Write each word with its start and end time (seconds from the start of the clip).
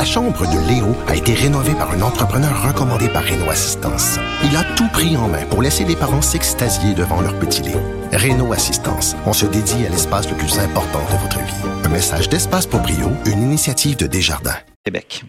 La 0.00 0.06
chambre 0.06 0.46
de 0.46 0.58
Léo 0.66 0.96
a 1.08 1.14
été 1.14 1.34
rénovée 1.34 1.74
par 1.74 1.90
un 1.90 2.00
entrepreneur 2.00 2.66
recommandé 2.66 3.06
par 3.10 3.22
Renault 3.22 3.50
Assistance. 3.50 4.16
Il 4.42 4.56
a 4.56 4.64
tout 4.74 4.88
pris 4.88 5.14
en 5.18 5.28
main 5.28 5.44
pour 5.44 5.60
laisser 5.60 5.84
les 5.84 5.94
parents 5.94 6.22
s'extasier 6.22 6.94
devant 6.94 7.20
leur 7.20 7.38
petit 7.38 7.60
Léo. 7.60 7.82
Renault 8.10 8.54
Assistance, 8.54 9.14
on 9.26 9.34
se 9.34 9.44
dédie 9.44 9.84
à 9.84 9.90
l'espace 9.90 10.26
le 10.30 10.36
plus 10.38 10.58
important 10.58 11.00
de 11.12 11.18
votre 11.18 11.36
vie. 11.40 11.84
Un 11.84 11.90
message 11.90 12.30
d'Espace 12.30 12.64
pour 12.64 12.80
Brio, 12.80 13.10
une 13.26 13.42
initiative 13.42 13.98
de 13.98 14.06
Desjardins. 14.06 14.56
Québec. 14.86 15.22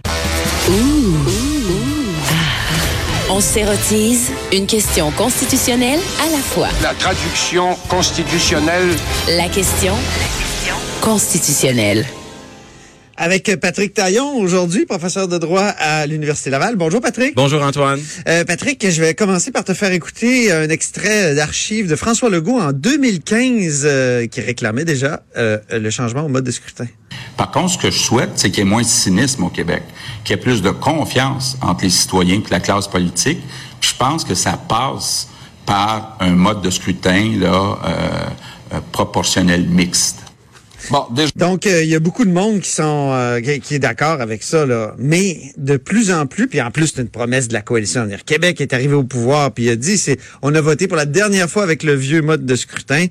On 3.30 3.42
s'érotise 3.42 4.32
une 4.54 4.68
question 4.68 5.12
constitutionnelle 5.12 6.00
à 6.22 6.32
la 6.32 6.38
fois. 6.38 6.70
La 6.82 6.94
traduction 6.94 7.76
constitutionnelle. 7.90 8.96
La 9.28 9.50
question 9.50 9.96
constitutionnelle. 11.02 12.06
Avec 13.24 13.56
Patrick 13.62 13.94
Taillon 13.94 14.40
aujourd'hui, 14.40 14.88
professeur 14.88 15.28
de 15.28 15.38
droit 15.38 15.62
à 15.62 16.08
l'Université 16.08 16.50
Laval. 16.50 16.76
Bonjour 16.76 17.02
Patrick. 17.02 17.36
Bonjour 17.36 17.62
Antoine. 17.62 18.00
Euh, 18.28 18.44
Patrick, 18.46 18.84
je 18.90 19.00
vais 19.00 19.14
commencer 19.14 19.52
par 19.52 19.64
te 19.64 19.76
faire 19.76 19.92
écouter 19.92 20.52
un 20.52 20.70
extrait 20.70 21.36
d'archives 21.36 21.88
de 21.88 21.96
François 21.96 22.32
Legault 22.32 22.60
en 22.60 22.72
2015 22.72 23.84
euh, 23.86 24.26
qui 24.26 24.42
réclamait 24.42 24.86
déjà 24.86 25.22
euh, 25.38 25.60
le 25.72 25.92
changement 25.92 26.24
au 26.24 26.30
mode 26.30 26.46
de 26.46 26.50
scrutin. 26.50 26.88
Par 27.38 27.52
contre, 27.52 27.74
ce 27.74 27.78
que 27.78 27.92
je 27.92 28.00
souhaite, 28.00 28.32
c'est 28.38 28.50
qu'il 28.50 28.64
y 28.64 28.68
ait 28.68 28.70
moins 28.72 28.82
de 28.82 28.88
cynisme 28.88 29.44
au 29.44 29.50
Québec, 29.50 29.84
qu'il 30.24 30.36
y 30.36 30.40
ait 30.40 30.42
plus 30.42 30.64
de 30.64 30.72
confiance 30.72 31.60
entre 31.62 31.84
les 31.84 31.92
citoyens 31.92 32.38
et 32.40 32.50
la 32.50 32.60
classe 32.60 32.88
politique. 32.88 33.38
Puis 33.80 33.92
je 33.92 33.98
pense 33.98 34.26
que 34.26 34.34
ça 34.34 34.54
passe 34.54 35.28
par 35.68 36.18
un 36.22 36.32
mode 36.32 36.64
de 36.64 36.72
scrutin 36.72 37.34
là, 37.40 37.78
euh, 37.86 38.80
proportionnel 38.92 39.70
mixte. 39.70 40.21
Donc, 41.36 41.66
il 41.66 41.86
y 41.86 41.96
a 41.96 42.00
beaucoup 42.00 42.26
de 42.26 42.32
monde 42.32 42.62
euh, 42.80 43.42
qui, 43.42 43.76
est 43.76 43.80
d'accord 43.80 44.22
avec 44.22 44.44
ça, 44.44 44.66
là. 44.66 44.96
Mais 44.98 45.52
de 45.58 45.78
plus 45.78 46.12
en 46.12 46.26
plus, 46.26 46.48
puis 46.48 46.62
en 46.62 46.72
plus, 46.72 46.88
c'est 46.88 47.02
une 47.02 47.10
promesse 47.10 47.48
de 47.48 47.54
la 47.54 47.62
coalition. 47.62 48.08
Québec 48.26 48.62
est 48.62 48.74
arrivé 48.74 48.94
au 48.94 49.04
pouvoir, 49.04 49.52
puis 49.54 49.66
il 49.66 49.70
a 49.70 49.76
dit, 49.76 49.98
c'est, 49.98 50.18
on 50.42 50.54
a 50.56 50.62
voté 50.62 50.88
pour 50.88 50.98
la 50.98 51.06
dernière 51.06 51.50
fois 51.50 51.64
avec 51.64 51.84
le 51.84 51.94
vieux 51.94 52.22
mode 52.22 52.46
de 52.46 52.56
scrutin. 52.56 53.08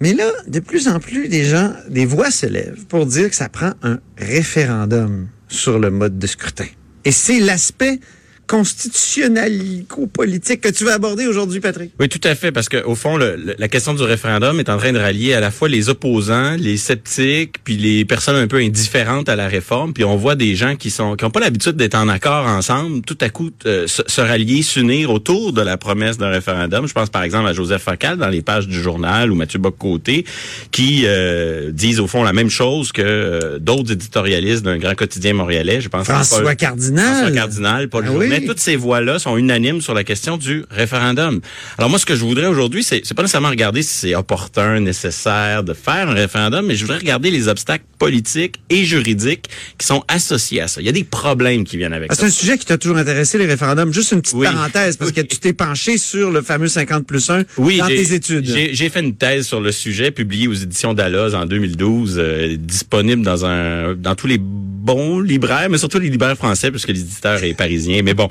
Mais 0.00 0.12
là, 0.12 0.30
de 0.46 0.60
plus 0.60 0.88
en 0.88 1.00
plus, 1.00 1.28
des 1.28 1.44
gens, 1.44 1.72
des 1.88 2.04
voix 2.04 2.30
se 2.30 2.46
lèvent 2.46 2.84
pour 2.88 3.06
dire 3.06 3.30
que 3.30 3.36
ça 3.36 3.48
prend 3.48 3.72
un 3.82 3.98
référendum 4.18 5.28
sur 5.48 5.78
le 5.78 5.90
mode 5.90 6.18
de 6.18 6.26
scrutin. 6.26 6.66
Et 7.04 7.12
c'est 7.12 7.40
l'aspect 7.40 8.00
constitutionnalico-politique 8.46 10.60
que 10.60 10.68
tu 10.68 10.84
vas 10.84 10.94
aborder 10.94 11.26
aujourd'hui, 11.26 11.60
Patrick. 11.60 11.92
Oui, 11.98 12.08
tout 12.08 12.20
à 12.24 12.34
fait, 12.34 12.52
parce 12.52 12.68
que 12.68 12.82
au 12.84 12.94
fond, 12.94 13.16
le, 13.16 13.54
la 13.58 13.68
question 13.68 13.94
du 13.94 14.02
référendum 14.02 14.60
est 14.60 14.68
en 14.68 14.78
train 14.78 14.92
de 14.92 14.98
rallier 14.98 15.34
à 15.34 15.40
la 15.40 15.50
fois 15.50 15.68
les 15.68 15.88
opposants, 15.88 16.54
les 16.58 16.76
sceptiques, 16.76 17.56
puis 17.64 17.76
les 17.76 18.04
personnes 18.04 18.36
un 18.36 18.46
peu 18.46 18.58
indifférentes 18.58 19.28
à 19.28 19.36
la 19.36 19.48
réforme. 19.48 19.92
Puis 19.92 20.04
on 20.04 20.16
voit 20.16 20.34
des 20.34 20.54
gens 20.54 20.76
qui 20.76 20.90
sont 20.90 21.16
qui 21.16 21.24
ont 21.24 21.30
pas 21.30 21.40
l'habitude 21.40 21.76
d'être 21.76 21.96
en 21.96 22.08
accord 22.08 22.46
ensemble, 22.46 23.02
tout 23.02 23.18
à 23.20 23.28
coup 23.28 23.50
euh, 23.66 23.86
se, 23.86 24.20
rallier, 24.20 24.62
s'unir 24.62 25.10
autour 25.10 25.52
de 25.52 25.62
la 25.62 25.76
promesse 25.76 26.18
d'un 26.18 26.30
référendum. 26.30 26.86
Je 26.86 26.92
pense 26.92 27.10
par 27.10 27.22
exemple 27.22 27.48
à 27.48 27.52
Joseph 27.52 27.82
Facal 27.82 28.16
dans 28.16 28.28
les 28.28 28.42
pages 28.42 28.68
du 28.68 28.80
journal 28.80 29.32
ou 29.32 29.34
Mathieu 29.34 29.58
Bock-Côté 29.58 30.24
qui 30.70 31.02
euh, 31.04 31.70
disent 31.72 32.00
au 32.00 32.06
fond 32.06 32.22
la 32.22 32.32
même 32.32 32.50
chose 32.50 32.92
que 32.92 33.02
euh, 33.02 33.58
d'autres 33.58 33.92
éditorialistes 33.92 34.64
d'un 34.64 34.78
grand 34.78 34.94
quotidien 34.94 35.34
montréalais. 35.34 35.80
Je 35.80 35.88
pense 35.88 36.06
François 36.06 36.54
Cardinal. 36.54 37.04
François 37.04 37.30
Cardinal, 37.30 37.88
Paul 37.88 38.04
ah 38.06 38.12
toutes 38.44 38.60
ces 38.60 38.76
voix-là 38.76 39.18
sont 39.18 39.36
unanimes 39.36 39.80
sur 39.80 39.94
la 39.94 40.04
question 40.04 40.36
du 40.36 40.64
référendum. 40.70 41.40
Alors 41.78 41.90
moi, 41.90 41.98
ce 41.98 42.06
que 42.06 42.14
je 42.14 42.20
voudrais 42.20 42.46
aujourd'hui, 42.46 42.82
c'est, 42.82 43.02
c'est 43.04 43.14
pas 43.14 43.22
nécessairement 43.22 43.50
regarder 43.50 43.82
si 43.82 43.94
c'est 43.94 44.14
opportun, 44.14 44.80
nécessaire 44.80 45.62
de 45.62 45.74
faire 45.74 46.08
un 46.08 46.14
référendum, 46.14 46.66
mais 46.66 46.74
je 46.74 46.82
voudrais 46.82 46.98
regarder 46.98 47.30
les 47.30 47.48
obstacles 47.48 47.84
politiques 47.98 48.56
et 48.70 48.84
juridiques 48.84 49.48
qui 49.78 49.86
sont 49.86 50.04
associés 50.08 50.60
à 50.60 50.68
ça. 50.68 50.80
Il 50.80 50.86
y 50.86 50.90
a 50.90 50.92
des 50.92 51.04
problèmes 51.04 51.64
qui 51.64 51.76
viennent 51.76 51.92
avec 51.92 52.10
ah, 52.10 52.14
ça. 52.14 52.22
C'est 52.22 52.26
un 52.26 52.30
sujet 52.30 52.58
qui 52.58 52.66
t'a 52.66 52.78
toujours 52.78 52.98
intéressé, 52.98 53.38
les 53.38 53.46
référendums. 53.46 53.92
Juste 53.92 54.12
une 54.12 54.22
petite 54.22 54.42
parenthèse, 54.42 54.96
parce 54.96 55.12
que 55.12 55.20
tu 55.20 55.38
t'es 55.38 55.52
penché 55.52 55.98
sur 55.98 56.30
le 56.30 56.42
fameux 56.42 56.68
50 56.68 57.06
plus 57.06 57.30
1 57.30 57.44
oui, 57.58 57.78
dans 57.78 57.86
tes 57.86 58.12
études. 58.12 58.46
J'ai, 58.46 58.74
j'ai 58.74 58.88
fait 58.88 59.00
une 59.00 59.14
thèse 59.14 59.46
sur 59.46 59.60
le 59.60 59.72
sujet, 59.72 60.10
publiée 60.10 60.48
aux 60.48 60.54
éditions 60.54 60.94
Dalloz 60.94 61.34
en 61.34 61.46
2012, 61.46 62.16
euh, 62.18 62.56
disponible 62.58 63.22
dans 63.22 63.44
un 63.44 63.94
dans 63.94 64.14
tous 64.14 64.26
les 64.26 64.38
bons 64.86 65.20
libraires, 65.20 65.68
mais 65.68 65.78
surtout 65.78 65.98
les 65.98 66.08
libraires 66.08 66.36
français, 66.36 66.70
puisque 66.70 66.88
l'éditeur 66.88 67.42
est 67.42 67.54
parisien. 67.54 68.02
Mais 68.04 68.14
bon, 68.14 68.28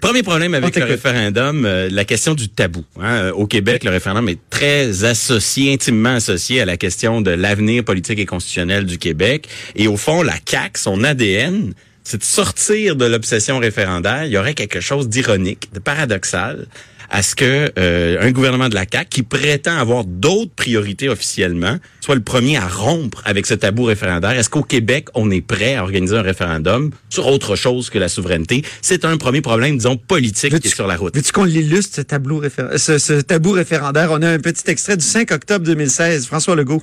premier 0.00 0.22
problème 0.22 0.54
avec 0.54 0.76
le 0.76 0.84
référendum, 0.84 1.64
euh, 1.64 1.88
la 1.90 2.04
question 2.04 2.34
du 2.34 2.48
tabou. 2.48 2.84
Hein. 3.00 3.30
Au 3.30 3.46
Québec, 3.46 3.84
le 3.84 3.90
référendum 3.90 4.28
est 4.28 4.38
très 4.50 5.04
associé, 5.04 5.72
intimement 5.72 6.16
associé 6.16 6.60
à 6.60 6.66
la 6.66 6.76
question 6.76 7.22
de 7.22 7.30
l'avenir 7.30 7.82
politique 7.84 8.18
et 8.18 8.26
constitutionnel 8.26 8.84
du 8.84 8.98
Québec. 8.98 9.48
Et 9.74 9.88
au 9.88 9.96
fond, 9.96 10.22
la 10.22 10.34
CAQ, 10.46 10.78
son 10.78 11.02
ADN, 11.04 11.72
c'est 12.04 12.18
de 12.18 12.24
sortir 12.24 12.96
de 12.96 13.06
l'obsession 13.06 13.58
référendaire. 13.58 14.26
Il 14.26 14.32
y 14.32 14.36
aurait 14.36 14.54
quelque 14.54 14.80
chose 14.80 15.08
d'ironique, 15.08 15.70
de 15.72 15.78
paradoxal 15.78 16.66
à 17.14 17.22
ce 17.22 17.36
que 17.36 17.70
euh, 17.78 18.16
un 18.20 18.32
gouvernement 18.32 18.68
de 18.68 18.74
la 18.74 18.86
CAQ 18.90 19.08
qui 19.08 19.22
prétend 19.22 19.76
avoir 19.76 20.04
d'autres 20.04 20.50
priorités 20.56 21.08
officiellement 21.08 21.78
soit 22.00 22.16
le 22.16 22.22
premier 22.22 22.56
à 22.56 22.66
rompre 22.66 23.22
avec 23.24 23.46
ce 23.46 23.54
tabou 23.54 23.84
référendaire. 23.84 24.32
Est-ce 24.32 24.50
qu'au 24.50 24.64
Québec, 24.64 25.06
on 25.14 25.30
est 25.30 25.40
prêt 25.40 25.76
à 25.76 25.84
organiser 25.84 26.16
un 26.16 26.22
référendum 26.22 26.90
sur 27.10 27.28
autre 27.28 27.54
chose 27.54 27.88
que 27.88 28.00
la 28.00 28.08
souveraineté? 28.08 28.64
C'est 28.82 29.04
un 29.04 29.16
premier 29.16 29.42
problème, 29.42 29.76
disons, 29.76 29.96
politique 29.96 30.58
qui 30.58 30.66
est 30.66 30.74
sur 30.74 30.88
la 30.88 30.96
route. 30.96 31.14
Veux-tu 31.14 31.30
qu'on 31.30 31.44
l'illustre, 31.44 31.94
ce 31.94 32.98
ce 32.98 33.20
tabou 33.20 33.52
référendaire? 33.52 34.10
On 34.10 34.20
a 34.20 34.30
un 34.30 34.40
petit 34.40 34.68
extrait 34.68 34.96
du 34.96 35.04
5 35.04 35.30
octobre 35.30 35.64
2016. 35.64 36.26
François 36.26 36.56
Legault 36.56 36.82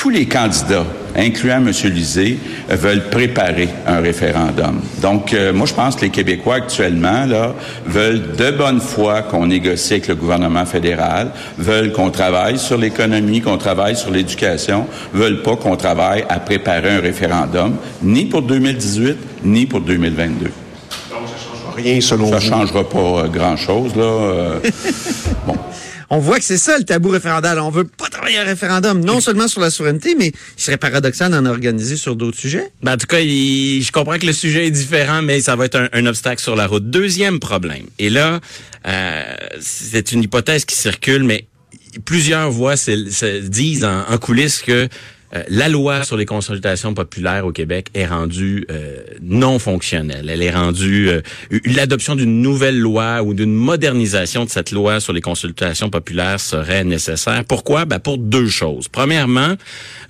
tous 0.00 0.08
les 0.08 0.24
candidats, 0.24 0.86
incluant 1.14 1.58
M. 1.58 1.72
Lisée, 1.92 2.38
veulent 2.70 3.10
préparer 3.10 3.68
un 3.86 4.00
référendum. 4.00 4.80
Donc, 5.02 5.34
euh, 5.34 5.52
moi, 5.52 5.66
je 5.66 5.74
pense 5.74 5.94
que 5.94 6.00
les 6.00 6.10
Québécois 6.10 6.54
actuellement 6.54 7.26
là 7.26 7.52
veulent 7.84 8.34
de 8.34 8.50
bonne 8.50 8.80
foi 8.80 9.20
qu'on 9.20 9.48
négocie 9.48 9.92
avec 9.92 10.08
le 10.08 10.14
gouvernement 10.14 10.64
fédéral, 10.64 11.32
veulent 11.58 11.92
qu'on 11.92 12.08
travaille 12.08 12.56
sur 12.56 12.78
l'économie, 12.78 13.42
qu'on 13.42 13.58
travaille 13.58 13.94
sur 13.94 14.10
l'éducation, 14.10 14.86
veulent 15.12 15.42
pas 15.42 15.56
qu'on 15.56 15.76
travaille 15.76 16.24
à 16.30 16.40
préparer 16.40 16.96
un 16.96 17.00
référendum, 17.00 17.76
ni 18.02 18.24
pour 18.24 18.40
2018, 18.40 19.18
ni 19.44 19.66
pour 19.66 19.82
2022. 19.82 20.46
Donc, 20.46 20.52
ça 21.10 21.46
changera 21.46 21.76
rien 21.76 22.00
selon 22.00 22.30
Ça 22.30 22.36
ne 22.36 22.40
changera 22.40 22.88
pas 22.88 22.98
euh, 22.98 23.28
grand-chose, 23.28 23.94
là. 23.94 24.04
Euh, 24.04 24.60
bon 25.46 25.56
on 26.10 26.18
voit 26.18 26.38
que 26.38 26.44
c'est 26.44 26.58
ça 26.58 26.76
le 26.76 26.84
tabou 26.84 27.08
référendaire. 27.08 27.64
On 27.64 27.70
veut 27.70 27.84
pas 27.84 28.08
travailler 28.08 28.38
un 28.38 28.44
référendum, 28.44 29.02
non 29.02 29.20
seulement 29.20 29.46
sur 29.46 29.60
la 29.60 29.70
souveraineté, 29.70 30.16
mais 30.16 30.28
il 30.28 30.62
serait 30.62 30.76
paradoxal 30.76 31.30
d'en 31.30 31.46
organiser 31.46 31.96
sur 31.96 32.16
d'autres 32.16 32.38
sujets. 32.38 32.72
Ben, 32.82 32.94
en 32.94 32.96
tout 32.96 33.06
cas, 33.06 33.20
je 33.20 33.92
comprends 33.92 34.18
que 34.18 34.26
le 34.26 34.32
sujet 34.32 34.66
est 34.66 34.72
différent, 34.72 35.22
mais 35.22 35.40
ça 35.40 35.54
va 35.54 35.66
être 35.66 35.88
un, 35.92 36.06
obstacle 36.06 36.42
sur 36.42 36.56
la 36.56 36.66
route. 36.66 36.90
Deuxième 36.90 37.38
problème, 37.38 37.84
et 38.00 38.10
là, 38.10 38.40
euh, 38.88 39.22
c'est 39.60 40.10
une 40.10 40.24
hypothèse 40.24 40.64
qui 40.64 40.74
circule, 40.74 41.22
mais 41.22 41.46
plusieurs 42.04 42.50
voix 42.50 42.76
se, 42.76 43.38
disent 43.40 43.84
en 43.84 44.18
coulisses 44.18 44.62
que 44.62 44.88
euh, 45.34 45.42
la 45.48 45.68
loi 45.68 46.02
sur 46.02 46.16
les 46.16 46.26
consultations 46.26 46.92
populaires 46.92 47.46
au 47.46 47.52
Québec 47.52 47.88
est 47.94 48.06
rendue 48.06 48.66
euh, 48.70 48.98
non 49.22 49.58
fonctionnelle. 49.58 50.28
Elle 50.28 50.42
est 50.42 50.50
rendue 50.50 51.08
euh, 51.08 51.20
l'adoption 51.66 52.16
d'une 52.16 52.42
nouvelle 52.42 52.78
loi 52.78 53.22
ou 53.22 53.32
d'une 53.34 53.54
modernisation 53.54 54.44
de 54.44 54.50
cette 54.50 54.72
loi 54.72 54.98
sur 54.98 55.12
les 55.12 55.20
consultations 55.20 55.88
populaires 55.88 56.40
serait 56.40 56.84
nécessaire. 56.84 57.44
Pourquoi? 57.44 57.84
Ben 57.84 58.00
pour 58.00 58.18
deux 58.18 58.48
choses. 58.48 58.88
Premièrement, 58.88 59.54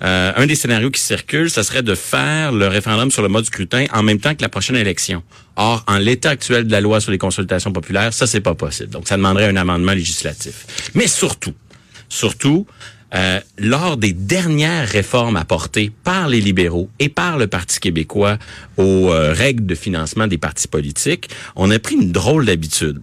un 0.01 0.45
des 0.47 0.55
scénarios 0.55 0.89
qui 0.89 1.01
circule, 1.01 1.49
ce 1.49 1.61
serait 1.61 1.83
de 1.83 1.93
faire 1.93 2.51
le 2.51 2.67
référendum 2.67 3.11
sur 3.11 3.21
le 3.21 3.27
mode 3.27 3.45
scrutin 3.45 3.85
en 3.93 4.01
même 4.01 4.19
temps 4.19 4.33
que 4.33 4.41
la 4.41 4.49
prochaine 4.49 4.75
élection. 4.75 5.21
Or, 5.55 5.83
en 5.87 5.97
l'état 5.97 6.31
actuel 6.31 6.65
de 6.65 6.71
la 6.71 6.81
loi 6.81 7.01
sur 7.01 7.11
les 7.11 7.17
consultations 7.17 7.71
populaires, 7.71 8.13
ça 8.13 8.25
c'est 8.25 8.41
pas 8.41 8.55
possible. 8.55 8.89
Donc, 8.89 9.07
ça 9.07 9.17
demanderait 9.17 9.47
un 9.47 9.57
amendement 9.57 9.91
législatif. 9.91 10.65
Mais 10.95 11.07
surtout, 11.07 11.53
surtout, 12.09 12.65
euh, 13.13 13.39
lors 13.57 13.97
des 13.97 14.13
dernières 14.13 14.87
réformes 14.87 15.35
apportées 15.35 15.91
par 16.03 16.29
les 16.29 16.39
libéraux 16.39 16.89
et 16.99 17.09
par 17.09 17.37
le 17.37 17.47
Parti 17.47 17.79
québécois 17.79 18.37
aux 18.77 19.11
euh, 19.11 19.33
règles 19.33 19.65
de 19.65 19.75
financement 19.75 20.27
des 20.27 20.37
partis 20.37 20.67
politiques, 20.67 21.29
on 21.55 21.69
a 21.71 21.79
pris 21.79 21.95
une 21.95 22.11
drôle 22.11 22.45
d'habitude. 22.45 23.01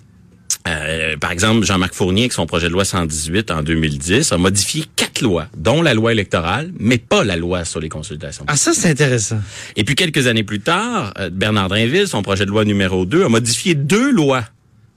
Euh, 0.67 1.17
par 1.17 1.31
exemple, 1.31 1.65
Jean-Marc 1.65 1.95
Fournier, 1.95 2.23
avec 2.23 2.33
son 2.33 2.47
projet 2.47 2.69
de 2.69 2.73
loi 2.73 2.85
118 2.85 3.51
en 3.51 3.63
2010, 3.63 4.33
a 4.33 4.39
modifié 4.39 4.85
quatre 4.97 5.21
lois, 5.21 5.47
dont 5.57 5.83
la 5.83 5.95
loi 5.95 6.13
électorale, 6.13 6.73
mais 6.79 6.99
pas 6.99 7.25
la 7.25 7.37
loi 7.37 7.65
sur 7.65 7.81
les 7.81 7.89
consultations. 7.89 8.45
Ah, 8.49 8.57
ça, 8.57 8.75
c'est 8.75 8.91
intéressant. 8.91 9.41
Et 9.77 9.85
puis, 9.85 9.95
quelques 9.95 10.27
années 10.27 10.43
plus 10.43 10.61
tard, 10.61 11.15
Bernard 11.33 11.69
Drinville, 11.69 12.09
son 12.09 12.23
projet 12.23 12.45
de 12.45 12.51
loi 12.51 12.65
numéro 12.65 13.07
2, 13.07 13.25
a 13.25 13.29
modifié 13.29 13.75
deux 13.75 14.11
lois 14.11 14.45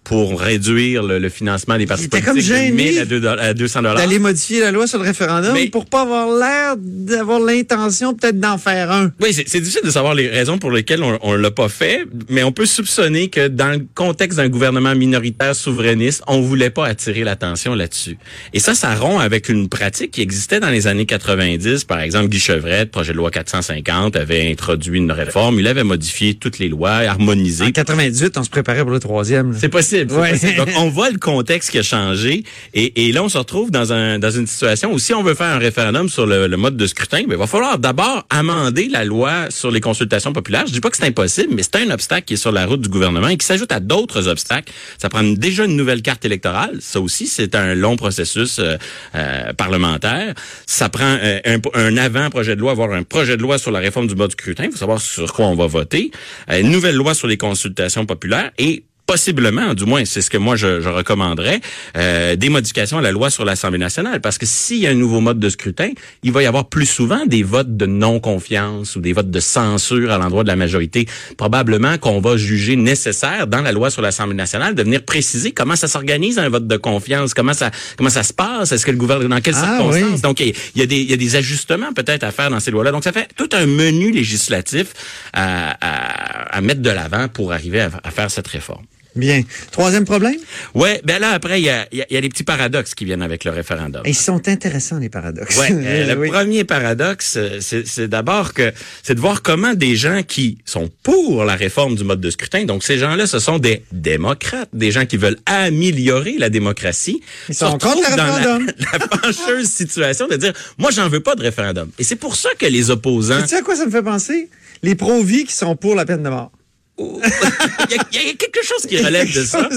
pour 0.04 0.40
réduire 0.42 1.04
le, 1.04 1.20
le 1.20 1.30
financement 1.30 1.78
des 1.78 1.86
partis 1.86 2.08
politiques 2.08 2.26
comme 2.28 2.38
de 2.38 2.42
gêné 2.42 2.72
1000 2.72 3.00
à, 3.00 3.06
2 3.06 3.28
à 3.28 3.54
200 3.54 3.82
dollars. 3.84 3.96
D'aller 3.98 4.18
modifier 4.20 4.60
la 4.60 4.72
loi 4.72 4.88
sur 4.88 4.98
le 4.98 5.06
référendum 5.06 5.54
Mais- 5.54 5.68
pour 5.70 5.86
pas 5.86 6.02
avoir 6.02 6.28
l'air 6.28 6.76
d'avoir 6.78 7.40
l'intention 7.40 8.14
peut-être 8.16 8.40
d'en 8.40 8.58
faire 8.58 8.92
un. 8.92 9.12
Oui, 9.22 9.32
c'est 9.34 9.60
difficile 9.60 9.82
de 9.86 9.92
savoir 9.92 10.16
les 10.16 10.28
raisons 10.28 10.58
pour 10.58 10.72
lesquelles 10.72 11.04
on, 11.04 11.20
on 11.22 11.34
l'a 11.36 11.52
pas 11.52 11.70
fait, 11.70 12.06
mais 12.30 12.44
on 12.44 12.52
peut 12.52 12.66
soupçonner 12.66 13.30
que 13.30 13.48
dans 13.48 13.70
le 13.70 13.86
contexte 13.94 14.38
d'un 14.38 14.50
gouvernement 14.50 14.96
minoritaire 14.96 15.56
souverainiste, 15.56 16.24
on 16.28 16.42
voulait 16.42 16.72
pas 16.72 16.88
attirer 16.88 17.24
l'attention 17.24 17.76
là-dessus. 17.76 18.18
Et 18.54 18.60
ça, 18.60 18.74
ça 18.74 18.96
rompt 18.96 19.22
avec 19.22 19.50
une 19.50 19.70
pratique 19.70 20.12
qui 20.12 20.22
existait 20.22 20.60
dans 20.60 20.70
les 20.72 20.88
années 20.88 21.06
90. 21.06 21.84
Par 21.86 22.00
exemple, 22.02 22.30
Guy 22.30 22.40
Chevrette, 22.40 22.90
projet 22.92 23.12
de 23.14 23.18
loi 23.18 23.30
450, 23.30 24.16
avait 24.16 24.50
introduit 24.52 24.98
une 24.98 25.12
réforme. 25.12 25.60
Il 25.60 25.68
avait 25.68 25.84
modifié 25.84 26.34
toutes 26.34 26.58
les 26.58 26.70
lois, 26.70 26.92
harmonisé. 27.08 27.66
En 27.66 27.72
98, 27.72 28.38
on 28.38 28.44
se 28.44 28.50
préparait 28.50 28.82
pour 28.82 28.92
le 28.92 29.00
troisième. 29.00 29.52
là. 29.52 29.58
C'est 29.60 29.70
possible. 29.70 29.91
C'est 29.92 30.12
Ouais. 30.12 30.32
possible. 30.32 30.56
Donc, 30.58 30.70
on 30.78 30.90
voit 30.90 31.10
le 31.10 31.18
contexte 31.20 31.70
qui 31.72 31.80
a 31.80 31.84
changé. 31.84 32.44
Et, 32.74 33.08
et 33.08 33.12
là, 33.12 33.24
on 33.24 33.30
se 33.30 33.38
retrouve 33.38 33.72
dans, 33.72 33.92
un, 33.94 34.20
dans 34.20 34.32
une 34.32 34.48
situation 34.48 34.92
où 34.94 35.00
si 35.00 35.14
on 35.14 35.22
veut 35.24 35.36
faire 35.36 35.48
un 35.54 35.58
référendum 35.60 36.10
sur 36.10 36.26
le, 36.26 36.48
le 36.48 36.58
mode 36.58 36.78
de 36.78 36.88
scrutin, 36.88 37.24
ben, 37.24 37.32
il 37.32 37.38
va 37.38 37.48
falloir 37.48 37.78
d'abord 37.78 38.26
amender 38.30 38.88
la 38.90 39.04
loi 39.06 39.50
sur 39.50 39.70
les 39.72 39.82
consultations 39.82 40.34
populaires. 40.34 40.66
Je 40.68 40.72
dis 40.74 40.80
pas 40.82 40.90
que 40.90 40.98
c'est 40.98 41.06
impossible, 41.08 41.54
mais 41.56 41.64
c'est 41.64 41.76
un 41.78 41.90
obstacle 41.92 42.26
qui 42.26 42.34
est 42.36 42.38
sur 42.38 42.52
la 42.52 42.66
route 42.66 42.82
du 42.82 42.90
gouvernement 42.90 43.28
et 43.28 43.38
qui 43.38 43.46
s'ajoute 43.46 43.72
à 43.72 43.80
d'autres 43.80 44.28
obstacles. 44.28 44.72
Ça 44.98 45.10
prend 45.10 45.24
déjà 45.24 45.66
une 45.66 45.76
nouvelle 45.76 46.02
carte 46.02 46.24
électorale. 46.26 46.78
Ça 46.82 47.00
aussi, 47.02 47.28
c'est 47.28 47.54
un 47.56 47.76
long 47.76 47.96
processus 47.98 48.60
euh, 48.60 48.78
euh, 49.16 49.54
parlementaire. 49.54 50.34
Ça 50.66 50.90
prend 50.90 51.18
euh, 51.22 51.40
un, 51.46 51.60
un 51.74 51.98
avant-projet 51.98 52.56
de 52.56 52.62
loi, 52.62 52.74
voire 52.74 52.92
un 52.94 53.04
projet 53.04 53.38
de 53.38 53.42
loi 53.42 53.58
sur 53.58 53.72
la 53.72 53.80
réforme 53.80 54.08
du 54.08 54.16
mode 54.16 54.32
scrutin. 54.32 54.66
Il 54.66 54.72
faut 54.72 54.78
savoir 54.78 55.02
sur 55.02 55.32
quoi 55.34 55.46
on 55.48 55.56
va 55.56 55.68
voter. 55.68 56.12
Une 56.50 56.70
nouvelle 56.72 56.96
loi 56.96 57.14
sur 57.14 57.28
les 57.28 57.38
consultations 57.38 58.06
populaires 58.06 58.52
et 58.58 58.84
possiblement, 59.12 59.74
du 59.74 59.84
moins, 59.86 60.06
c'est 60.06 60.22
ce 60.22 60.30
que 60.30 60.38
moi 60.38 60.56
je, 60.56 60.80
je 60.80 60.88
recommanderais, 60.88 61.60
euh, 61.98 62.38
des 62.38 62.48
modifications 62.48 62.98
à 62.98 63.02
la 63.02 63.12
loi 63.12 63.30
sur 63.30 63.44
l'Assemblée 63.44 63.78
nationale. 63.78 64.22
Parce 64.22 64.38
que 64.38 64.46
s'il 64.46 64.78
y 64.78 64.88
a 64.88 64.92
un 64.92 64.94
nouveau 65.06 65.20
mode 65.20 65.38
de 65.38 65.50
scrutin, 65.50 65.90
il 66.24 66.32
va 66.32 66.42
y 66.44 66.46
avoir 66.46 66.70
plus 66.70 66.86
souvent 66.86 67.26
des 67.26 67.44
votes 67.44 67.76
de 67.76 67.86
non-confiance 67.86 68.96
ou 68.96 69.02
des 69.02 69.12
votes 69.12 69.30
de 69.30 69.40
censure 69.42 70.12
à 70.12 70.18
l'endroit 70.18 70.44
de 70.44 70.48
la 70.48 70.56
majorité. 70.56 71.08
Probablement 71.36 71.98
qu'on 71.98 72.22
va 72.22 72.38
juger 72.38 72.78
nécessaire 72.78 73.48
dans 73.48 73.62
la 73.62 73.74
loi 73.74 73.90
sur 73.90 74.02
l'Assemblée 74.02 74.34
nationale 74.36 74.76
de 74.76 74.84
venir 74.84 75.04
préciser 75.04 75.52
comment 75.52 75.76
ça 75.76 75.90
s'organise 75.90 76.40
un 76.40 76.48
vote 76.48 76.68
de 76.68 76.78
confiance, 76.78 77.34
comment 77.34 77.54
ça 77.54 77.70
comment 77.98 78.10
ça 78.10 78.24
se 78.24 78.34
passe, 78.34 78.72
est-ce 78.72 78.86
que 78.86 78.92
le 78.92 78.98
gouvernement 78.98 79.36
dans 79.36 79.42
quelles 79.42 79.56
Ah, 79.58 79.76
circonstances. 79.78 80.12
oui. 80.16 80.22
Donc 80.22 80.40
il 80.40 80.54
y 80.76 80.82
a 80.82 80.86
des 80.86 81.02
il 81.02 81.10
y 81.10 81.14
a 81.14 81.18
des 81.18 81.36
ajustements 81.36 81.92
peut-être 81.94 82.24
à 82.24 82.32
faire 82.32 82.50
dans 82.50 82.62
ces 82.62 82.72
lois-là. 82.72 82.92
Donc 82.92 83.04
ça 83.04 83.12
fait 83.12 83.28
tout 83.36 83.50
un 83.52 83.66
menu 83.66 84.12
législatif 84.12 84.88
à, 85.34 85.76
à, 85.82 86.58
à 86.58 86.62
mettre 86.62 86.82
de 86.82 86.90
l'avant 86.90 87.28
pour 87.28 87.52
arriver 87.52 87.82
à, 87.82 87.90
à 88.04 88.12
faire 88.12 88.32
cette 88.32 88.48
réforme. 88.48 88.86
Bien. 89.16 89.42
Troisième 89.72 90.06
problème? 90.06 90.36
Ouais, 90.74 91.02
ben 91.04 91.20
là 91.20 91.32
après 91.32 91.60
il 91.60 91.66
y 91.66 91.70
a, 91.70 91.86
il 91.92 91.98
y 91.98 92.02
a- 92.02 92.06
y 92.10 92.16
a 92.18 92.22
des 92.22 92.30
petits 92.30 92.44
paradoxes 92.46 92.96
qui 92.96 93.04
viennent 93.04 93.22
avec 93.22 93.44
le 93.44 93.52
référendum. 93.52 94.02
Ils 94.06 94.16
sont 94.16 94.48
intéressants, 94.48 95.00
les 95.00 95.10
paradoxes. 95.10 95.58
Ouais, 95.58 95.68
euh, 95.72 96.14
le 96.16 96.20
Oui. 96.22 96.30
premier 96.30 96.64
paradoxe, 96.64 97.34
euh, 97.38 97.58
c'est 97.60 97.86
c'est 97.86 98.08
d'abord 98.08 98.54
que 98.54 98.72
c'est 99.04 99.16
de 99.16 99.20
voir 99.20 99.42
comment 99.42 99.74
des 99.74 99.96
gens 99.98 100.22
qui 100.26 100.60
sont 100.66 100.90
pour 101.04 101.44
la 101.44 101.56
réforme 101.56 101.96
du 101.96 102.04
mode 102.06 102.22
de 102.22 102.30
scrutin, 102.30 102.64
donc 102.64 102.84
ces 102.84 102.98
gens-là, 102.98 103.28
ce 103.28 103.40
sont 103.40 103.60
des 103.60 103.84
démocrates, 103.92 104.70
des 104.72 104.92
gens 104.92 105.06
qui 105.06 105.18
veulent 105.18 105.40
améliorer 105.46 106.36
la 106.38 106.50
démocratie, 106.50 107.22
Ils 107.50 107.56
sont 107.56 107.78
contre 107.78 108.10
le 108.12 108.16
dans 108.16 108.26
la, 108.26 108.36
référendum. 108.36 108.68
la 108.80 109.18
fâcheuse 109.18 109.70
situation 109.70 110.28
de 110.28 110.38
dire, 110.38 110.54
moi 110.78 110.92
j'en 110.92 111.10
veux 111.10 111.20
pas 111.22 111.36
de 111.36 111.42
référendum. 111.42 111.90
Et 112.00 112.04
c'est 112.06 112.16
pour 112.16 112.36
ça 112.38 112.50
que 112.58 112.66
les 112.66 112.90
opposants, 112.92 113.42
Tu 113.42 113.50
sais 113.50 113.58
à 113.58 113.62
quoi 113.62 113.76
ça 113.76 113.86
me 113.86 113.92
fait 113.92 114.04
penser? 114.04 114.50
Les 114.84 114.96
pro-vie 114.96 115.44
qui 115.46 115.54
sont 115.54 115.76
pour 115.76 115.96
la 115.96 116.06
peine 116.06 116.24
de 116.24 116.30
mort. 116.30 116.52
il 117.02 117.96
y, 117.96 118.00
a, 118.00 118.06
il 118.12 118.28
y 118.28 118.30
a 118.30 118.34
quelque 118.34 118.64
chose 118.64 118.86
qui 118.88 118.98
relève 119.04 119.34
de 119.34 119.44
ça. 119.44 119.70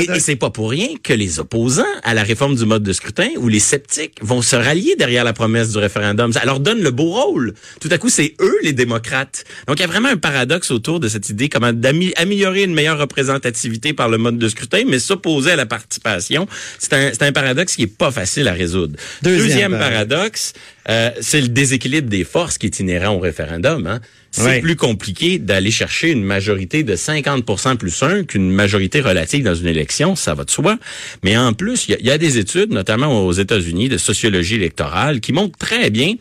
Et, 0.00 0.16
et 0.16 0.20
c'est 0.20 0.36
pas 0.36 0.50
pour 0.50 0.70
rien 0.70 0.88
que 1.02 1.12
les 1.12 1.38
opposants 1.38 1.84
à 2.04 2.14
la 2.14 2.22
réforme 2.22 2.54
du 2.54 2.64
mode 2.64 2.82
de 2.82 2.92
scrutin 2.92 3.28
ou 3.36 3.48
les 3.48 3.58
sceptiques 3.60 4.18
vont 4.22 4.40
se 4.40 4.56
rallier 4.56 4.96
derrière 4.96 5.24
la 5.24 5.32
promesse 5.32 5.70
du 5.70 5.78
référendum. 5.78 6.32
Ça 6.32 6.44
leur 6.44 6.60
donne 6.60 6.80
le 6.80 6.90
beau 6.90 7.10
rôle. 7.10 7.54
Tout 7.80 7.88
à 7.90 7.98
coup, 7.98 8.08
c'est 8.08 8.34
eux 8.40 8.56
les 8.62 8.72
démocrates. 8.72 9.44
Donc, 9.66 9.78
il 9.78 9.82
y 9.82 9.84
a 9.84 9.88
vraiment 9.88 10.08
un 10.08 10.16
paradoxe 10.16 10.70
autour 10.70 11.00
de 11.00 11.08
cette 11.08 11.28
idée 11.28 11.48
comment 11.48 11.72
d'améliorer 11.72 12.62
une 12.62 12.74
meilleure 12.74 12.98
représentativité 12.98 13.92
par 13.92 14.08
le 14.08 14.18
mode 14.18 14.38
de 14.38 14.48
scrutin, 14.48 14.84
mais 14.86 14.98
s'opposer 14.98 15.52
à 15.52 15.56
la 15.56 15.66
participation. 15.66 16.46
C'est 16.78 17.22
un, 17.22 17.32
paradoxe 17.32 17.76
qui 17.76 17.82
est 17.82 17.86
pas 17.86 18.10
facile 18.10 18.48
à 18.48 18.52
résoudre. 18.52 18.96
Deuxième 19.22 19.72
paradoxe, 19.72 20.52
euh, 20.88 21.10
c'est 21.20 21.40
le 21.40 21.48
déséquilibre 21.48 22.08
des 22.08 22.24
forces 22.24 22.58
qui 22.58 22.66
est 22.66 22.80
inhérent 22.80 23.14
au 23.14 23.18
référendum. 23.18 23.86
Hein. 23.86 24.00
C'est 24.32 24.42
Ouais. 24.44 24.60
plus 24.60 24.76
compliqué 24.76 25.38
d'aller 25.40 25.72
chercher 25.72 26.10
une 26.12 26.22
majorité 26.22 26.84
de 26.84 26.94
50% 26.94 27.76
plus 27.76 28.00
1 28.02 28.22
qu'une 28.24 28.48
majorité 28.50 29.00
relative 29.00 29.42
dans 29.42 29.56
une 29.56 29.66
élection, 29.66 30.14
ça 30.14 30.34
va 30.34 30.44
de 30.44 30.50
soi. 30.50 30.78
Mais 31.24 31.36
en 31.36 31.52
plus, 31.52 31.86
il 31.88 31.92
y, 31.92 31.94
a- 31.94 31.98
il 31.98 32.06
y 32.06 32.10
a 32.12 32.18
des 32.18 32.38
études, 32.38 32.70
notamment 32.72 33.26
aux 33.26 33.32
États-Unis, 33.32 33.88
de 33.88 33.98
sociologie 33.98 34.54
électorale, 34.54 35.20
qui 35.20 35.32
montrent 35.32 35.58
très 35.58 35.90
bien 35.90 36.14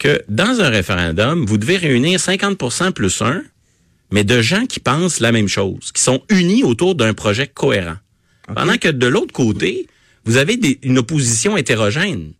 que 0.00 0.22
dans 0.28 0.60
un 0.60 0.70
référendum, 0.70 1.44
vous 1.46 1.56
devez 1.56 1.76
réunir 1.76 2.18
50% 2.18 2.90
plus 2.90 3.22
1, 3.22 3.42
mais 4.10 4.24
de 4.24 4.42
gens 4.42 4.66
qui 4.66 4.80
pensent 4.80 5.20
la 5.20 5.30
même 5.30 5.48
chose, 5.48 5.92
qui 5.94 6.02
sont 6.02 6.22
unis 6.30 6.64
autour 6.64 6.96
d'un 6.96 7.14
projet 7.14 7.46
cohérent. 7.46 7.96
Pendant 8.56 8.76
que 8.76 8.88
de 8.88 9.06
l'autre 9.06 9.32
côté, 9.32 9.86
vous 10.24 10.36
avez 10.36 10.56
des- 10.56 10.80
une 10.82 10.98
opposition 10.98 11.56
hétérogène. 11.56 12.32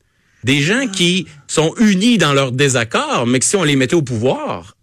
Des 0.43 0.61
gens 0.61 0.89
qui 0.89 1.27
sont 1.47 1.73
unis 1.79 2.19
dans 2.19 2.33
leur 2.33 2.51
désaccord, 2.51 3.25
mais 3.29 3.39
que 3.39 3.45
si 3.45 3.55
on 3.55 3.63
les 3.63 3.77
mettait 3.77 3.95
au 3.95 4.03
pouvoir, 4.03 4.77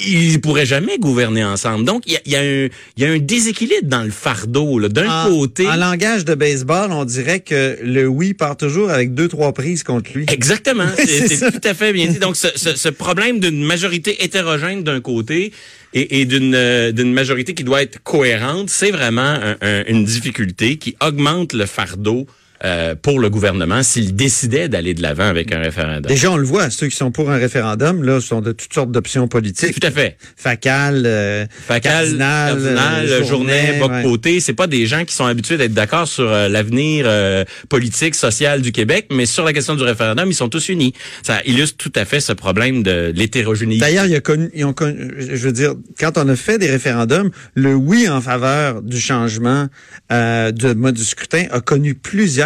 ils 0.00 0.40
pourraient 0.40 0.66
jamais 0.66 0.98
gouverner 0.98 1.44
ensemble. 1.44 1.84
Donc, 1.84 2.02
il 2.06 2.12
y 2.12 2.16
a, 2.16 2.20
y 2.26 2.36
a 2.36 2.68
y 2.96 3.04
a 3.04 3.10
un 3.10 3.18
déséquilibre 3.18 3.84
dans 3.88 4.02
le 4.02 4.10
fardeau. 4.10 4.80
D'un 4.88 5.28
côté... 5.28 5.66
en 5.66 5.76
langage 5.76 6.24
de 6.24 6.34
baseball, 6.34 6.92
on 6.92 7.04
dirait 7.04 7.40
que 7.40 7.76
le 7.82 8.06
oui 8.06 8.34
part 8.34 8.56
toujours 8.56 8.90
avec 8.90 9.14
deux, 9.14 9.28
trois 9.28 9.52
prises 9.52 9.82
contre 9.82 10.10
lui. 10.14 10.24
Exactement, 10.30 10.86
C'est 10.96 11.50
tout 11.50 11.60
à 11.68 11.74
fait 11.74 11.92
bien 11.92 12.06
dit. 12.06 12.18
Donc, 12.18 12.36
ce, 12.36 12.48
ce- 12.56 12.76
ce 12.76 12.88
problème 12.88 13.38
d'une 13.40 13.62
majorité 13.64 14.24
hétérogène 14.24 14.82
d'un 14.82 15.00
côté 15.00 15.52
et, 15.94 16.20
et 16.20 16.24
d'une 16.24 16.54
euh, 16.54 16.92
majorité 17.04 17.54
qui 17.54 17.64
doit 17.64 17.82
être 17.82 18.02
cohérente, 18.02 18.70
c'est 18.70 18.90
vraiment 18.90 19.20
un- 19.22 19.56
un- 19.60 19.84
une 19.88 20.04
difficulté 20.04 20.76
qui 20.78 20.96
augmente 21.02 21.52
le 21.52 21.66
fardeau 21.66 22.26
euh, 22.64 22.94
pour 22.94 23.20
le 23.20 23.30
gouvernement 23.30 23.82
s'il 23.82 24.14
décidait 24.16 24.68
d'aller 24.68 24.94
de 24.94 25.02
l'avant 25.02 25.28
avec 25.28 25.52
un 25.52 25.58
référendum. 25.58 26.02
Déjà, 26.02 26.30
on 26.30 26.36
le 26.36 26.44
voit, 26.46 26.70
ceux 26.70 26.88
qui 26.88 26.96
sont 26.96 27.10
pour 27.10 27.30
un 27.30 27.36
référendum, 27.36 28.02
là, 28.02 28.20
sont 28.20 28.40
de 28.40 28.52
toutes 28.52 28.72
sortes 28.72 28.90
d'options 28.90 29.28
politiques. 29.28 29.78
Tout 29.78 29.86
à 29.86 29.90
fait. 29.90 30.16
Facal, 30.36 31.02
euh, 31.06 31.46
Facal, 31.66 31.92
Cardinal, 31.92 32.48
Cardinal, 32.54 33.06
euh, 33.08 33.24
Journée, 33.24 33.78
Boc 33.78 33.90
ouais. 33.90 34.02
Côté, 34.02 34.40
c'est 34.40 34.54
pas 34.54 34.66
des 34.66 34.86
gens 34.86 35.04
qui 35.04 35.14
sont 35.14 35.26
habitués 35.26 35.56
d'être 35.56 35.74
d'accord 35.74 36.08
sur 36.08 36.30
euh, 36.30 36.48
l'avenir 36.48 37.04
euh, 37.08 37.44
politique, 37.68 38.14
social 38.14 38.62
du 38.62 38.72
Québec, 38.72 39.08
mais 39.12 39.26
sur 39.26 39.44
la 39.44 39.52
question 39.52 39.74
du 39.74 39.82
référendum, 39.82 40.30
ils 40.30 40.34
sont 40.34 40.48
tous 40.48 40.68
unis. 40.68 40.92
Ça 41.22 41.40
illustre 41.44 41.76
tout 41.76 41.92
à 41.94 42.04
fait 42.04 42.20
ce 42.20 42.32
problème 42.32 42.82
de 42.82 43.12
l'hétérogénéité. 43.14 43.80
D'ailleurs, 43.84 44.06
il 44.06 44.12
y 44.12 44.16
a 44.16 44.20
connu, 44.20 44.50
ils 44.54 44.64
ont 44.64 44.72
connu- 44.72 45.14
je 45.18 45.34
veux 45.46 45.52
dire, 45.52 45.74
quand 45.98 46.16
on 46.16 46.28
a 46.28 46.36
fait 46.36 46.58
des 46.58 46.70
référendums, 46.70 47.30
le 47.54 47.74
oui 47.74 48.08
en 48.08 48.20
faveur 48.20 48.82
du 48.82 49.00
changement 49.00 49.66
euh, 50.12 50.52
de 50.52 50.72
mode 50.72 50.94
du 50.94 51.04
scrutin 51.04 51.46
a 51.50 51.60
connu 51.60 51.94
plusieurs 51.94 52.45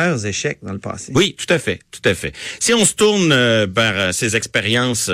Oui, 1.15 1.35
tout 1.39 1.53
à 1.53 1.59
fait, 1.59 1.81
tout 1.91 2.07
à 2.09 2.15
fait. 2.15 2.33
Si 2.59 2.73
on 2.75 2.85
se 2.85 2.95
tourne 2.95 3.33
euh, 3.33 3.67
vers 3.69 3.99
euh, 3.99 4.13
ces 4.13 4.37
expériences 4.37 5.11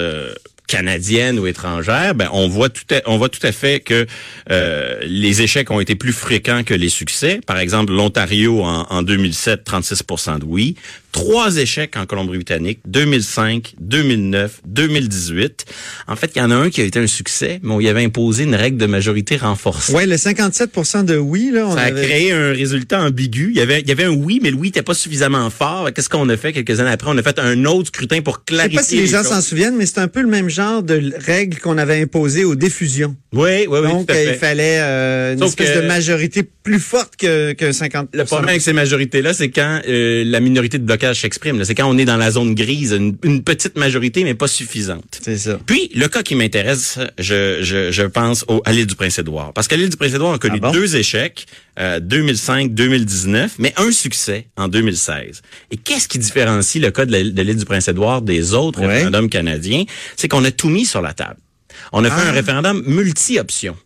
canadiennes 0.66 1.38
ou 1.38 1.46
étrangères, 1.46 2.14
ben 2.14 2.28
on 2.32 2.48
voit 2.48 2.68
tout 2.68 2.82
à, 2.92 3.00
on 3.06 3.18
voit 3.18 3.28
tout 3.28 3.44
à 3.46 3.52
fait 3.52 3.80
que 3.80 4.06
euh, 4.50 4.98
les 5.02 5.42
échecs 5.42 5.70
ont 5.70 5.80
été 5.80 5.94
plus 5.94 6.12
fréquents 6.12 6.62
que 6.64 6.74
les 6.74 6.88
succès. 6.88 7.40
Par 7.46 7.58
exemple, 7.58 7.92
l'Ontario 7.92 8.62
en, 8.62 8.86
en 8.90 9.02
2007, 9.02 9.64
36% 9.66 10.40
de 10.40 10.44
oui. 10.44 10.76
Trois 11.12 11.56
échecs 11.56 11.96
en 11.96 12.04
Colombie-Britannique, 12.04 12.80
2005, 12.86 13.74
2009, 13.80 14.60
2018. 14.66 15.64
En 16.08 16.16
fait, 16.16 16.32
il 16.36 16.40
y 16.40 16.42
en 16.42 16.50
a 16.50 16.54
un 16.54 16.68
qui 16.68 16.82
a 16.82 16.84
été 16.84 16.98
un 16.98 17.06
succès, 17.06 17.58
mais 17.62 17.72
on 17.72 17.80
y 17.80 17.88
avait 17.88 18.04
imposé 18.04 18.44
une 18.44 18.54
règle 18.54 18.76
de 18.76 18.84
majorité 18.84 19.38
renforcée. 19.38 19.94
Ouais, 19.94 20.04
le 20.04 20.18
57 20.18 21.04
de 21.06 21.16
oui, 21.16 21.50
là, 21.54 21.66
on 21.66 21.74
Ça 21.74 21.82
a 21.84 21.90
créé 21.90 22.32
un 22.32 22.52
résultat 22.52 23.00
ambigu. 23.02 23.48
Il 23.50 23.56
y 23.56 23.60
avait, 23.62 23.80
il 23.80 23.88
y 23.88 23.92
avait 23.92 24.04
un 24.04 24.10
oui, 24.10 24.40
mais 24.42 24.50
le 24.50 24.56
oui 24.56 24.68
n'était 24.68 24.82
pas 24.82 24.92
suffisamment 24.92 25.48
fort. 25.48 25.88
Qu'est-ce 25.94 26.10
qu'on 26.10 26.28
a 26.28 26.36
fait 26.36 26.52
quelques 26.52 26.80
années 26.80 26.90
après? 26.90 27.10
On 27.10 27.16
a 27.16 27.22
fait 27.22 27.38
un 27.38 27.64
autre 27.64 27.88
scrutin 27.88 28.20
pour 28.20 28.42
Je 28.46 28.52
sais 28.54 28.56
clarifier 28.56 28.76
pas 28.76 28.82
si 28.82 28.96
les 28.96 29.06
gens 29.06 29.22
choses. 29.22 29.28
s'en 29.28 29.40
souviennent, 29.40 29.76
mais 29.76 29.86
c'est 29.86 29.98
un 30.00 30.08
peu 30.08 30.20
le 30.20 30.28
même 30.28 30.50
genre 30.56 30.82
de 30.82 31.12
règle 31.24 31.58
qu'on 31.58 31.78
avait 31.78 32.00
imposée 32.02 32.44
aux 32.44 32.54
diffusions. 32.54 33.14
Oui, 33.32 33.66
oui, 33.68 33.78
oui, 33.82 33.82
Donc, 33.82 34.06
tout 34.06 34.12
à 34.12 34.16
euh, 34.16 34.24
fait. 34.24 34.32
il 34.32 34.38
fallait 34.38 34.78
euh, 34.80 35.32
une 35.34 35.38
Sauf 35.38 35.48
espèce 35.50 35.70
que- 35.76 35.82
de 35.82 35.86
majorité 35.86 36.42
plus 36.62 36.80
forte 36.80 37.16
que, 37.16 37.52
que 37.52 37.70
50 37.72 38.08
Le 38.12 38.24
problème 38.24 38.48
avec 38.48 38.62
ces 38.62 38.72
majorités-là, 38.72 39.34
c'est 39.34 39.50
quand 39.50 39.80
euh, 39.88 40.24
la 40.26 40.40
minorité 40.40 40.78
de 40.78 40.84
blocage 40.84 41.20
s'exprime. 41.20 41.62
C'est 41.64 41.74
quand 41.74 41.88
on 41.88 41.98
est 41.98 42.04
dans 42.04 42.16
la 42.16 42.30
zone 42.30 42.54
grise, 42.54 42.92
une, 42.92 43.16
une 43.22 43.42
petite 43.42 43.76
majorité, 43.76 44.24
mais 44.24 44.34
pas 44.34 44.48
suffisante. 44.48 45.20
C'est 45.22 45.38
ça. 45.38 45.58
Puis, 45.66 45.90
le 45.94 46.08
cas 46.08 46.22
qui 46.22 46.34
m'intéresse, 46.34 46.98
je, 47.18 47.58
je, 47.62 47.90
je 47.92 48.02
pense 48.02 48.44
au, 48.48 48.62
à 48.64 48.72
l'île 48.72 48.86
du 48.86 48.94
Prince-Édouard. 48.94 49.52
Parce 49.52 49.68
qu'à 49.68 49.76
l'île 49.76 49.90
du 49.90 49.96
Prince-Édouard, 49.96 50.30
on 50.32 50.34
a 50.34 50.38
connu 50.38 50.58
Ah 50.62 50.66
bon? 50.68 50.72
deux 50.72 50.96
échecs, 50.96 51.46
euh, 51.78 52.00
2005-2019, 52.00 53.50
mais 53.58 53.72
un 53.76 53.90
succès 53.90 54.46
en 54.56 54.68
2016. 54.68 55.42
Et 55.70 55.76
qu'est-ce 55.76 56.08
qui 56.08 56.18
différencie 56.18 56.82
le 56.82 56.90
cas 56.90 57.04
de 57.06 57.12
l'île 57.16 57.56
du 57.56 57.64
Prince-Édouard 57.64 58.22
des 58.22 58.54
autres 58.54 58.80
Ouais. 58.80 58.86
référendums 58.88 59.28
canadiens? 59.28 59.84
C'est 60.16 60.28
qu'on 60.28 60.44
a 60.44 60.50
tout 60.50 60.68
mis 60.68 60.86
sur 60.86 61.02
la 61.02 61.12
table. 61.12 61.36
On 61.92 62.04
a 62.04 62.10
fait 62.10 62.22
Ah. 62.26 62.28
un 62.30 62.32
référendum 62.32 62.82
multi-options. 62.86 63.76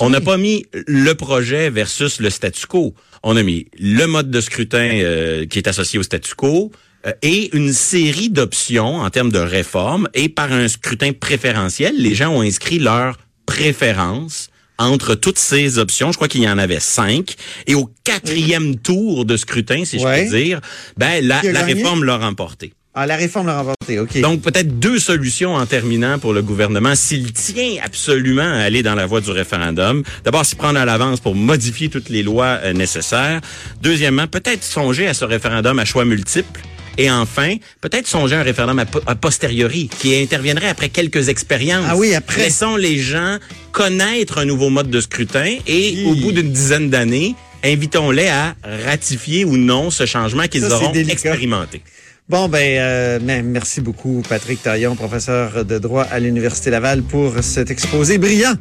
On 0.00 0.10
n'a 0.10 0.20
pas 0.20 0.36
mis 0.36 0.66
le 0.86 1.12
projet 1.14 1.70
versus 1.70 2.20
le 2.20 2.28
statu 2.28 2.66
quo. 2.66 2.94
On 3.22 3.36
a 3.36 3.42
mis 3.42 3.66
le 3.78 4.04
mode 4.06 4.30
de 4.30 4.40
scrutin 4.40 4.90
euh, 4.92 5.46
qui 5.46 5.58
est 5.58 5.68
associé 5.68 5.98
au 5.98 6.02
statu 6.02 6.34
quo 6.34 6.70
euh, 7.06 7.12
et 7.22 7.56
une 7.56 7.72
série 7.72 8.28
d'options 8.28 8.96
en 8.96 9.08
termes 9.08 9.32
de 9.32 9.38
réforme. 9.38 10.08
Et 10.12 10.28
par 10.28 10.52
un 10.52 10.68
scrutin 10.68 11.12
préférentiel, 11.12 11.94
les 11.96 12.14
gens 12.14 12.28
ont 12.30 12.42
inscrit 12.42 12.78
leur 12.78 13.16
préférence 13.46 14.48
entre 14.80 15.14
toutes 15.14 15.38
ces 15.38 15.78
options. 15.78 16.10
Je 16.10 16.16
crois 16.16 16.26
qu'il 16.28 16.42
y 16.42 16.48
en 16.48 16.58
avait 16.58 16.80
cinq. 16.80 17.36
Et 17.66 17.74
au 17.74 17.88
quatrième 18.02 18.76
tour 18.76 19.24
de 19.24 19.36
scrutin, 19.36 19.84
si 19.84 19.98
Ouais. 19.98 20.24
je 20.26 20.30
puis 20.30 20.44
dire, 20.44 20.60
ben 20.96 21.24
la, 21.24 21.40
réforme 21.40 22.04
l'a 22.04 22.16
remporté. 22.16 22.72
Ah, 22.94 23.06
la 23.06 23.14
réforme 23.14 23.46
l'a 23.46 23.58
remporté, 23.58 24.00
OK. 24.00 24.20
Donc, 24.20 24.40
peut-être 24.42 24.80
deux 24.80 24.98
solutions 24.98 25.54
en 25.54 25.64
terminant 25.64 26.18
pour 26.18 26.32
le 26.32 26.42
gouvernement 26.42 26.96
s'il 26.96 27.32
tient 27.32 27.76
absolument 27.84 28.42
à 28.42 28.56
aller 28.62 28.82
dans 28.82 28.96
la 28.96 29.06
voie 29.06 29.20
du 29.20 29.30
référendum. 29.30 30.02
D'abord, 30.24 30.44
s'y 30.44 30.56
prendre 30.56 30.80
à 30.80 30.84
l'avance 30.84 31.20
pour 31.20 31.36
modifier 31.36 31.88
toutes 31.88 32.08
les 32.08 32.24
lois 32.24 32.58
euh, 32.64 32.72
nécessaires. 32.72 33.40
Deuxièmement, 33.80 34.26
peut-être 34.26 34.64
songer 34.64 35.06
à 35.06 35.14
ce 35.14 35.24
référendum 35.24 35.78
à 35.78 35.84
choix 35.84 36.04
multiples. 36.04 36.60
Et 37.00 37.10
enfin, 37.10 37.56
peut-être 37.80 38.06
songer 38.06 38.34
à 38.36 38.40
un 38.40 38.42
référendum 38.42 38.78
a, 38.78 38.84
po- 38.84 39.00
a 39.06 39.14
posteriori, 39.14 39.88
qui 39.88 40.14
interviendrait 40.14 40.68
après 40.68 40.90
quelques 40.90 41.28
expériences. 41.30 41.86
Ah 41.88 41.96
oui, 41.96 42.14
après. 42.14 42.42
Laissons 42.42 42.76
les 42.76 42.98
gens 42.98 43.38
connaître 43.72 44.36
un 44.36 44.44
nouveau 44.44 44.68
mode 44.68 44.90
de 44.90 45.00
scrutin 45.00 45.56
et 45.66 46.04
au 46.06 46.14
bout 46.14 46.32
d'une 46.32 46.52
dizaine 46.52 46.90
d'années, 46.90 47.34
invitons-les 47.64 48.28
à 48.28 48.54
ratifier 48.84 49.46
ou 49.46 49.56
non 49.56 49.90
ce 49.90 50.04
changement 50.04 50.46
qu'ils 50.46 50.62
Ça, 50.62 50.76
auront 50.76 50.92
expérimenté. 50.92 51.80
Bon, 52.28 52.48
ben, 52.48 52.78
euh, 52.78 53.18
merci 53.42 53.80
beaucoup, 53.80 54.22
Patrick 54.28 54.62
Taillon, 54.62 54.94
professeur 54.94 55.64
de 55.64 55.78
droit 55.78 56.02
à 56.04 56.20
l'Université 56.20 56.70
Laval, 56.70 57.02
pour 57.02 57.34
cet 57.42 57.70
exposé 57.70 58.18
brillant. 58.18 58.54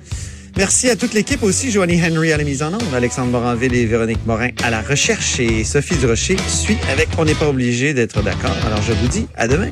Merci 0.58 0.90
à 0.90 0.96
toute 0.96 1.14
l'équipe 1.14 1.44
aussi, 1.44 1.72
Joanie 1.72 2.02
Henry 2.04 2.34
à 2.34 2.38
la 2.38 2.44
mise 2.44 2.64
en 2.64 2.74
onde, 2.74 2.94
Alexandre 2.94 3.32
Moranville 3.32 3.76
et 3.76 3.86
Véronique 3.86 4.26
Morin 4.26 4.50
à 4.64 4.70
la 4.70 4.82
recherche 4.82 5.40
et 5.40 5.64
Sophie 5.64 5.96
Durocher 5.98 6.38
suit 6.48 6.78
avec 6.92 7.10
On 7.18 7.26
n'est 7.26 7.36
pas 7.36 7.48
obligé 7.48 7.94
d'être 7.94 8.22
d'accord. 8.22 8.56
Alors, 8.66 8.82
je 8.82 8.94
vous 8.94 9.08
dis 9.08 9.28
à 9.36 9.48
demain. 9.48 9.72